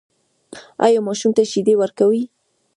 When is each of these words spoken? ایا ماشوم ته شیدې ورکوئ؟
ایا 0.85 0.99
ماشوم 1.07 1.31
ته 1.37 1.43
شیدې 1.51 1.73
ورکوئ؟ 1.77 2.21